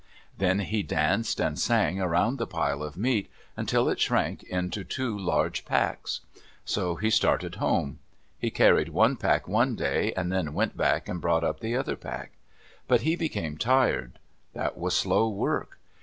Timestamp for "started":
7.11-7.53